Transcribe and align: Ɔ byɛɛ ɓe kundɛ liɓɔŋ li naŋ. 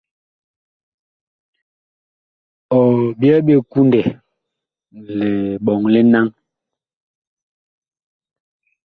Ɔ 2.77 2.79
byɛɛ 3.19 3.37
ɓe 3.45 3.53
kundɛ 3.71 3.99
liɓɔŋ 5.19 5.81
li 5.93 6.01
naŋ. 6.11 6.27